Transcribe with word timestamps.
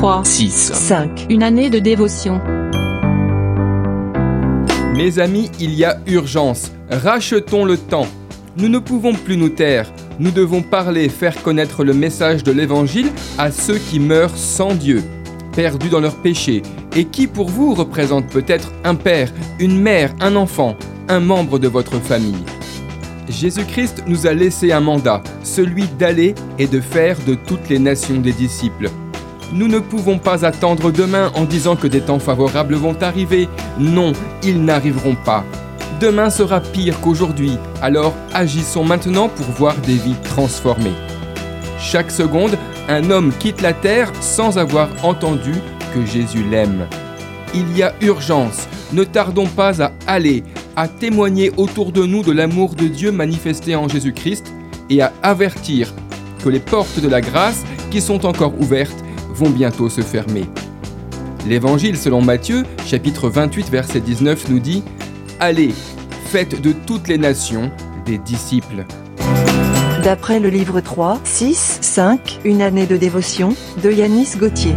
3, 0.00 0.24
6. 0.24 0.72
5. 0.72 1.26
une 1.28 1.42
année 1.42 1.68
de 1.68 1.78
dévotion. 1.78 2.40
Mes 4.94 5.18
amis, 5.18 5.50
il 5.60 5.74
y 5.74 5.84
a 5.84 5.98
urgence. 6.06 6.72
Rachetons 6.88 7.66
le 7.66 7.76
temps. 7.76 8.06
Nous 8.56 8.70
ne 8.70 8.78
pouvons 8.78 9.12
plus 9.12 9.36
nous 9.36 9.50
taire. 9.50 9.92
Nous 10.18 10.30
devons 10.30 10.62
parler, 10.62 11.10
faire 11.10 11.42
connaître 11.42 11.84
le 11.84 11.92
message 11.92 12.42
de 12.44 12.50
l'Évangile 12.50 13.10
à 13.36 13.50
ceux 13.52 13.76
qui 13.76 14.00
meurent 14.00 14.38
sans 14.38 14.72
Dieu, 14.72 15.02
perdus 15.54 15.90
dans 15.90 16.00
leurs 16.00 16.16
péchés, 16.16 16.62
et 16.96 17.04
qui 17.04 17.26
pour 17.26 17.50
vous 17.50 17.74
représente 17.74 18.26
peut-être 18.28 18.72
un 18.84 18.94
père, 18.94 19.30
une 19.58 19.78
mère, 19.78 20.14
un 20.22 20.34
enfant, 20.34 20.76
un 21.10 21.20
membre 21.20 21.58
de 21.58 21.68
votre 21.68 22.00
famille? 22.00 22.46
Jésus-Christ 23.28 24.04
nous 24.06 24.26
a 24.26 24.32
laissé 24.32 24.72
un 24.72 24.80
mandat, 24.80 25.22
celui 25.42 25.84
d'aller 25.98 26.34
et 26.58 26.66
de 26.66 26.80
faire 26.80 27.18
de 27.26 27.34
toutes 27.34 27.68
les 27.68 27.78
nations 27.78 28.18
des 28.18 28.32
disciples. 28.32 28.88
Nous 29.52 29.66
ne 29.66 29.80
pouvons 29.80 30.18
pas 30.18 30.44
attendre 30.44 30.92
demain 30.92 31.32
en 31.34 31.44
disant 31.44 31.74
que 31.74 31.88
des 31.88 32.00
temps 32.00 32.20
favorables 32.20 32.76
vont 32.76 32.96
arriver. 33.00 33.48
Non, 33.78 34.12
ils 34.44 34.64
n'arriveront 34.64 35.16
pas. 35.16 35.44
Demain 36.00 36.30
sera 36.30 36.60
pire 36.60 37.00
qu'aujourd'hui, 37.00 37.58
alors 37.82 38.14
agissons 38.32 38.84
maintenant 38.84 39.28
pour 39.28 39.46
voir 39.46 39.76
des 39.78 39.96
vies 39.96 40.14
transformées. 40.22 40.94
Chaque 41.80 42.12
seconde, 42.12 42.56
un 42.88 43.10
homme 43.10 43.32
quitte 43.38 43.60
la 43.60 43.72
terre 43.72 44.12
sans 44.20 44.56
avoir 44.56 44.88
entendu 45.02 45.54
que 45.94 46.06
Jésus 46.06 46.44
l'aime. 46.48 46.86
Il 47.52 47.76
y 47.76 47.82
a 47.82 47.92
urgence, 48.00 48.68
ne 48.92 49.02
tardons 49.02 49.46
pas 49.46 49.82
à 49.82 49.92
aller, 50.06 50.44
à 50.76 50.86
témoigner 50.86 51.50
autour 51.56 51.90
de 51.90 52.06
nous 52.06 52.22
de 52.22 52.32
l'amour 52.32 52.76
de 52.76 52.86
Dieu 52.86 53.10
manifesté 53.10 53.74
en 53.74 53.88
Jésus-Christ 53.88 54.52
et 54.88 55.02
à 55.02 55.12
avertir 55.22 55.92
que 56.42 56.48
les 56.48 56.60
portes 56.60 57.00
de 57.00 57.08
la 57.08 57.20
grâce 57.20 57.64
qui 57.90 58.00
sont 58.00 58.24
encore 58.24 58.54
ouvertes 58.60 59.04
vont 59.40 59.48
bientôt 59.50 59.88
se 59.88 60.02
fermer. 60.02 60.44
L'Évangile 61.46 61.96
selon 61.96 62.20
Matthieu, 62.20 62.64
chapitre 62.84 63.30
28, 63.30 63.70
verset 63.70 64.00
19, 64.00 64.50
nous 64.50 64.58
dit 64.58 64.82
Allez, 65.40 65.72
faites 66.26 66.60
de 66.60 66.72
toutes 66.72 67.08
les 67.08 67.16
nations 67.16 67.70
des 68.04 68.18
disciples. 68.18 68.84
D'après 70.04 70.40
le 70.40 70.50
livre 70.50 70.80
3, 70.80 71.20
6, 71.24 71.78
5, 71.80 72.40
Une 72.44 72.60
année 72.60 72.86
de 72.86 72.98
dévotion, 72.98 73.54
de 73.82 73.90
Yanis 73.90 74.36
Gauthier. 74.38 74.74